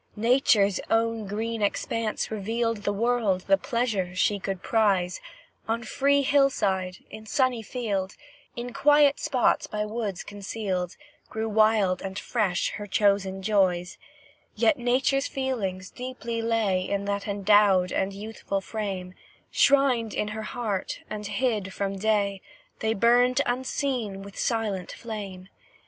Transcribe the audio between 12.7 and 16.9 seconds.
her chosen joys, Yet Nature's feelings deeply lay